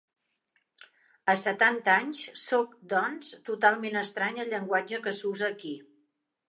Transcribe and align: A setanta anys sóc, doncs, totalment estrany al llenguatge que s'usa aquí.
A 1.33 1.35
setanta 1.41 1.93
anys 2.05 2.23
sóc, 2.45 2.73
doncs, 2.95 3.31
totalment 3.51 4.01
estrany 4.05 4.43
al 4.45 4.53
llenguatge 4.55 5.05
que 5.07 5.19
s'usa 5.21 5.51
aquí. 5.55 5.79